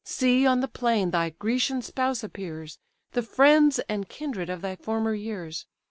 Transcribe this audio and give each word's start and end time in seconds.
See 0.03 0.47
on 0.47 0.61
the 0.61 0.67
plain 0.67 1.11
thy 1.11 1.29
Grecian 1.29 1.83
spouse 1.83 2.23
appears, 2.23 2.79
The 3.11 3.21
friends 3.21 3.77
and 3.87 4.09
kindred 4.09 4.49
of 4.49 4.61
thy 4.63 4.75
former 4.75 5.13
years. 5.13 5.67